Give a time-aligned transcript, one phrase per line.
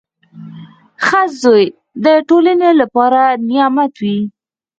[1.05, 1.65] •ښه زوی
[2.05, 4.19] د ټولنې لپاره نعمت وي.